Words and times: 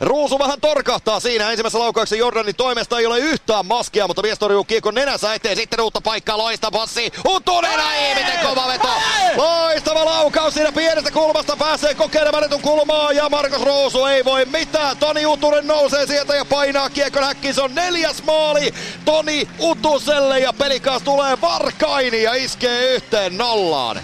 Ruusu 0.00 0.38
vähän 0.38 0.60
torkahtaa 0.60 1.20
siinä 1.20 1.50
ensimmäisessä 1.50 1.78
laukauksessa 1.78 2.16
Jordanin 2.16 2.54
toimesta 2.54 2.98
ei 2.98 3.06
ole 3.06 3.18
yhtään 3.18 3.66
maskia, 3.66 4.06
mutta 4.06 4.22
mies 4.22 4.38
torjuu 4.38 4.64
kiekon 4.64 4.94
nenänsä 4.94 5.34
eteen. 5.34 5.56
Sitten 5.56 5.80
uutta 5.80 6.00
paikkaa, 6.00 6.38
loista 6.38 6.70
passi. 6.70 7.12
Huttunen, 7.24 7.80
ei 7.94 8.14
miten 8.14 8.46
kova 8.46 8.68
veto. 8.68 8.88
Loistava 9.36 10.04
laukaus 10.04 10.54
siinä 10.54 10.72
pienestä 10.72 11.10
kulmasta 11.10 11.56
pääsee 11.56 11.94
kokeilemaan 11.94 12.44
etun 12.44 12.62
kulmaa 12.62 13.12
ja 13.12 13.28
Markus 13.28 13.62
Ruusu 13.62 14.04
ei 14.04 14.24
voi 14.24 14.44
mitään. 14.44 14.96
Toni 14.96 15.26
Utunen 15.26 15.66
nousee 15.66 16.06
sieltä 16.06 16.36
ja 16.36 16.44
painaa 16.44 16.90
kiekon 16.90 17.24
häkkiin. 17.24 17.54
Se 17.54 17.62
on 17.62 17.74
neljäs 17.74 18.22
maali 18.22 18.74
Toni 19.04 19.48
Utuselle 19.60 20.40
ja 20.40 20.52
pelikas 20.52 21.02
tulee 21.02 21.40
Varkaini 21.40 22.22
ja 22.22 22.34
iskee 22.34 22.94
yhteen 22.94 23.38
nollaan. 23.38 24.00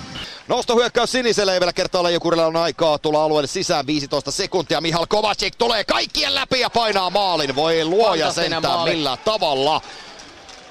Nostohyökkäys 0.48 1.12
siniselle 1.12 1.54
ei 1.54 1.60
vielä 1.60 1.72
kertaa 1.72 2.02
Leijokurilla 2.02 2.46
on 2.46 2.56
aikaa 2.56 2.98
tulla 2.98 3.24
alueelle 3.24 3.48
sisään 3.48 3.86
15 3.86 4.30
sekuntia. 4.30 4.80
Mihal 4.80 5.06
Kovacic 5.08 5.54
tulee 5.58 5.84
kaikkien 5.84 6.34
läpi 6.34 6.60
ja 6.60 6.70
painaa 6.70 7.10
maalin. 7.10 7.56
Voi 7.56 7.84
luoja 7.84 8.32
sentään 8.32 8.62
maali. 8.62 8.90
millä 8.90 9.18
tavalla. 9.24 9.80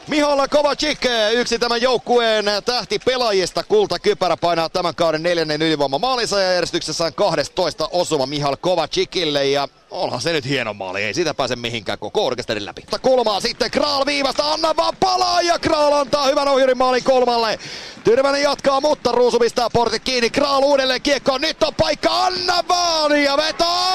Mihal 0.07 0.47
Kovacic, 0.47 0.99
yksi 1.33 1.59
tämän 1.59 1.81
joukkueen 1.81 2.45
tähti 2.66 2.99
pelaajista, 2.99 3.63
kulta 3.63 3.99
kypärä 3.99 4.38
painaa 4.38 4.70
tämän 4.70 4.95
kauden 4.95 5.23
neljännen 5.23 5.61
ylivoima 5.61 5.99
maalinsa 5.99 6.39
ja 6.41 6.53
järjestyksessä 6.53 7.05
on 7.05 7.13
12 7.13 7.89
osuma 7.91 8.25
Mihal 8.25 8.55
Kovacicille 8.61 9.45
ja 9.45 9.67
onhan 9.91 10.21
se 10.21 10.31
nyt 10.31 10.45
hieno 10.45 10.73
maali, 10.73 11.03
ei 11.03 11.13
sitä 11.13 11.33
pääse 11.33 11.55
mihinkään 11.55 11.99
koko 11.99 12.25
orkesterin 12.25 12.66
läpi. 12.66 12.81
Kulmaa 13.02 13.39
sitten 13.39 13.71
Kraal 13.71 14.05
viivasta, 14.05 14.53
anna 14.53 14.75
vaan 14.75 14.95
palaa 14.99 15.41
ja 15.41 15.59
Kraal 15.59 15.94
antaa 15.94 16.25
hyvän 16.25 16.47
ohjurin 16.47 16.77
maalin 16.77 17.03
kolmalle. 17.03 17.59
Tyrvänen 18.03 18.41
jatkaa, 18.41 18.81
mutta 18.81 19.12
Ruusu 19.12 19.39
pistää 19.39 19.70
portit 19.70 20.03
kiinni. 20.03 20.30
Kraal 20.30 20.63
uudelleen 20.63 21.02
kiekkoon, 21.02 21.41
nyt 21.41 21.63
on 21.63 21.75
paikka, 21.75 22.25
anna 22.25 22.63
vaan 22.70 23.23
ja 23.23 23.38
vetoo! 23.38 23.91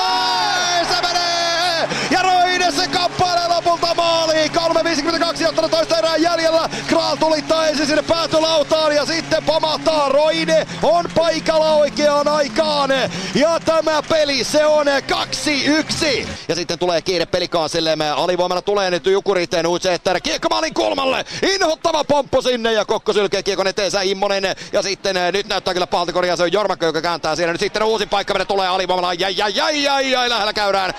Se 0.89 1.03
menee! 1.03 1.89
Ja 2.11 2.23
Roine 2.23 2.71
se 2.71 2.89
kamppailee 2.89 3.49
lopulta 3.49 3.95
maaliin. 3.95 4.51
3.52 4.51 5.43
jottuna 5.43 5.69
toista 5.69 5.99
erää 5.99 6.17
jäljellä. 6.17 6.69
Kraal 6.87 7.17
tulittaa 7.17 7.67
ensin 7.67 7.87
sinne 7.87 8.03
päätölautaan 8.03 8.95
ja 8.95 9.07
sitten 9.07 9.45
pamahtaa. 9.45 10.09
Roine 10.09 10.67
on 10.83 11.05
paikalla 11.15 11.75
oikeaan 11.75 12.29
aikaan. 12.29 12.91
Ja 13.35 13.58
tämä 13.85 14.03
peli, 14.03 14.45
se 14.45 14.67
on 14.67 14.87
2-1. 14.87 16.29
Ja 16.49 16.55
sitten 16.55 16.79
tulee 16.79 17.03
kiire 17.03 17.27
pelikansille. 17.27 17.97
Alivoimana 18.17 18.63
tulee 18.63 18.91
nyt 18.91 19.07
Jukuriteen 19.07 19.67
Uitseetter. 19.67 20.21
Kiekko 20.21 20.49
maalin 20.49 20.75
kulmalle. 20.75 21.25
Inhottava 21.55 22.05
pomppu 22.05 22.43
sinne 22.43 22.73
ja 22.73 22.85
Kokko 22.85 23.13
sylkee 23.13 23.43
kiekon 23.43 23.67
eteensä 23.67 24.03
Immonen. 24.03 24.45
Ja 24.73 24.83
sitten 24.83 25.17
eh, 25.17 25.33
nyt 25.33 25.47
näyttää 25.47 25.75
kyllä 25.75 25.87
pahalta 25.87 26.13
korjaa. 26.13 26.37
Se 26.37 26.43
on 26.43 26.53
Jormakko, 26.53 26.87
joka 26.87 27.03
kääntää 27.03 27.37
siellä. 27.37 27.53
Nyt 27.53 27.61
sitten 27.61 27.83
uusi 27.83 28.07
paikka, 28.07 28.35
mitä 28.35 28.45
tulee 28.45 28.69
alivoimalla. 28.69 29.15
Jäi, 29.15 29.37
jäi, 29.37 29.57
jäi, 29.57 29.83
jäi, 29.83 30.11
jäi, 30.11 30.29
lähellä 30.29 30.53
käydään. 30.53 30.95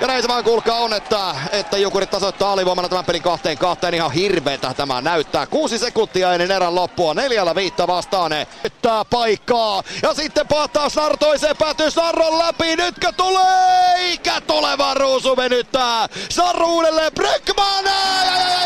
Ja 0.00 0.06
näin 0.06 0.22
se 0.22 0.28
vaan 0.28 0.44
kuulkaa 0.44 0.78
on, 0.78 0.92
että, 0.92 1.34
että 1.52 1.76
Jukurit 1.78 2.10
tasoittaa 2.10 2.52
alivoimana 2.52 2.88
tämän 2.88 3.04
pelin 3.04 3.22
kahteen 3.22 3.58
kahteen. 3.58 3.94
Ihan 3.94 4.12
hirveetä 4.12 4.74
tämä 4.74 5.00
näyttää. 5.00 5.46
Kuusi 5.46 5.78
sekuntia 5.78 6.32
ennen 6.32 6.50
erän 6.50 6.74
loppua. 6.74 7.14
Neljällä 7.14 7.54
viittä 7.54 7.86
vastaan. 7.86 8.32
Yttää 8.64 9.04
paikkaa. 9.04 9.82
Ja 10.02 10.14
sitten 10.14 10.48
pahtaa 10.48 10.88
Snar 10.88 11.16
toiseen 11.16 11.56
päätyy 11.56 11.90
Snarron 11.90 12.38
läpi. 12.38 12.76
Nytkö 12.76 13.12
tulee? 13.16 13.94
Eikä 13.96 14.40
tule 14.40 14.78
vaan 14.78 14.96
Ruusu 14.96 15.36
venyttää. 15.36 16.08
Sarru 16.28 16.66
uudelleen. 16.66 17.12
Brykman! 17.12 17.84
Brykmanin 17.84 18.63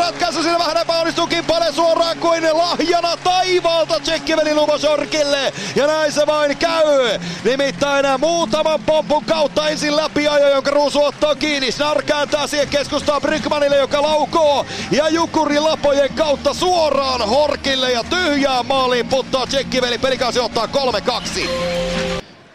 ratkaisu 0.00 0.42
siinä 0.42 0.58
vähän 0.58 0.76
epäonnistuukin 0.76 1.44
paljon 1.44 1.74
suoraan 1.74 2.18
kuin 2.18 2.44
lahjana 2.52 3.16
taivaalta 3.16 4.00
tsekkiveli 4.00 4.54
Lumosorkille. 4.54 5.52
Ja 5.76 5.86
näin 5.86 6.12
se 6.12 6.26
vain 6.26 6.56
käy. 6.56 7.18
Nimittäin 7.44 8.20
muutaman 8.20 8.80
pompun 8.86 9.24
kautta 9.24 9.68
ensin 9.68 9.96
läpiajo, 9.96 10.48
jonka 10.48 10.70
Ruusu 10.70 11.04
ottaa 11.04 11.34
kiinni. 11.34 11.72
Snar 11.72 12.02
kääntää 12.02 12.46
siihen 12.46 12.68
keskustaa 12.68 13.20
Brykmanille, 13.20 13.76
joka 13.76 14.02
laukoo. 14.02 14.66
Ja 14.90 15.08
Jukuri 15.08 15.60
Lapojen 15.60 16.14
kautta 16.14 16.54
suoraan 16.54 17.28
Horkille 17.28 17.92
ja 17.92 18.04
tyhjää 18.04 18.62
maaliin 18.62 19.08
puttaa 19.08 19.46
tsekkiveli. 19.46 19.98
Pelikausi 19.98 20.40
ottaa 20.40 20.66
3-2. 20.66 22.09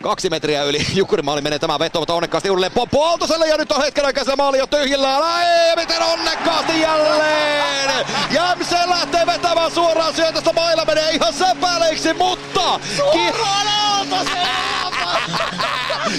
Kaksi 0.06 0.30
metriä 0.30 0.64
yli 0.64 0.88
Jukurimaali 1.00 1.42
menee 1.42 1.60
tämä 1.60 1.80
veto, 1.80 2.00
mutta 2.00 2.14
onnekkaasti 2.14 2.50
uudelleen 2.50 2.72
Poppo 2.72 3.06
Aaltoselle 3.06 3.48
ja 3.48 3.58
nyt 3.58 3.72
on 3.72 3.84
hetken 3.84 4.06
aikaa 4.06 4.24
siellä 4.24 4.44
maali 4.44 4.58
jo 4.58 4.68
tyhjillään. 4.68 5.24
Ei, 5.42 5.76
miten 5.76 6.04
onnekkaasti 6.04 6.82
jälleen! 6.82 8.06
Jämse 8.32 8.78
lähtee 8.90 9.26
vetämään 9.26 9.72
suoraan 9.72 10.14
syötöstä, 10.14 10.54
mailla 10.54 10.86
menee 10.86 11.12
ihan 11.12 11.34
säpäleiksi, 11.34 12.14
mutta... 12.14 12.80
Suoraan! 12.96 14.08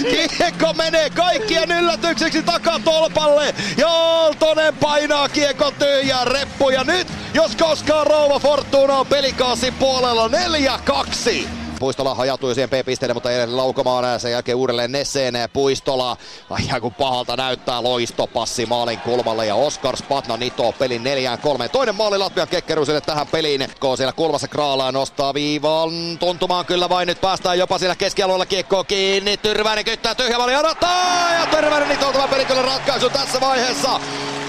Kiekko 0.37 0.73
menee 0.73 1.09
kaikkien 1.09 1.71
yllätykseksi 1.71 2.43
takatolpalle 2.43 3.55
ja 3.77 3.89
Aaltonen 3.89 4.75
painaa 4.75 5.29
kiekon 5.29 5.73
tyhjään 5.73 6.27
reppu 6.27 6.69
ja 6.69 6.83
nyt 6.83 7.07
jos 7.33 7.55
koskaan 7.55 8.07
Rouva 8.07 8.39
Fortuna 8.39 8.97
on 8.97 9.07
pelikaasin 9.07 9.73
puolella 9.73 10.27
4-2. 10.27 11.56
Puistola 11.79 12.15
hajautui 12.15 12.55
siihen 12.55 12.69
P-pisteelle, 12.69 13.13
mutta 13.13 13.31
ei 13.31 13.47
laukomaan 13.47 14.19
sen 14.19 14.31
jälkeen 14.31 14.57
uudelleen 14.57 14.91
Nesseen 14.91 15.33
Puistola. 15.53 16.17
Ihan 16.63 16.81
kun 16.81 16.93
pahalta 16.93 17.35
näyttää 17.35 17.83
loistopassi 17.83 18.65
maalin 18.65 18.99
kulmalle 18.99 19.45
ja 19.45 19.55
Oskar 19.55 19.97
Spatna 19.97 20.37
nitoo 20.37 20.71
pelin 20.71 21.03
neljään 21.03 21.39
kolmeen. 21.39 21.69
Toinen 21.69 21.95
maali 21.95 22.17
Latvian 22.17 22.47
kekkerusille 22.47 23.01
tähän 23.01 23.27
peliin. 23.27 23.67
Ko 23.79 23.95
siellä 23.95 24.13
kulmassa 24.13 24.47
Kraalaa 24.47 24.91
nostaa 24.91 25.33
viivan 25.33 26.17
tuntumaan 26.19 26.65
kyllä 26.65 26.89
vain 26.89 27.07
nyt 27.07 27.21
päästään 27.21 27.59
jopa 27.59 27.77
siellä 27.77 27.95
keskialueella 27.95 28.45
kiekkoon 28.45 28.85
kiinni. 28.85 29.37
Tyrväinen 29.37 29.85
kyttää 29.85 30.15
tyhjä 30.15 30.37
maali 30.37 30.55
odottaa 30.55 31.33
ja 31.33 31.45
Tyrväinen 31.45 31.89
nitoo 31.89 32.13
tämä 32.13 32.27
peli 32.27 32.45
kyllä 32.45 32.61
ratkaisu 32.61 33.09
tässä 33.09 33.41
vaiheessa. 33.41 33.99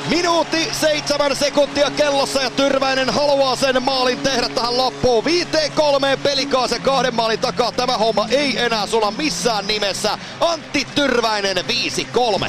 Minuutti 0.08 0.69
seitsemän 0.72 1.36
sekuntia 1.36 1.91
kellossa 1.91 2.42
ja 2.42 2.50
Tyrväinen 2.50 3.10
haluaa 3.10 3.56
sen 3.56 3.82
maalin 3.82 4.19
tehdä 4.19 4.48
tähän 4.48 4.76
loppuun. 4.76 5.24
Viiteen 5.24 5.72
kolmeen 5.72 6.19
pelikaa 6.19 6.69
se 6.69 6.78
kahden 6.78 7.14
maalin 7.14 7.38
takaa. 7.38 7.72
Tämä 7.72 7.98
homma 7.98 8.26
ei 8.30 8.58
enää 8.58 8.86
sulla 8.86 9.10
missään 9.10 9.66
nimessä. 9.66 10.19
Antti 10.41 10.86
Tyrväinen 10.94 11.56
5-3. 11.56 12.46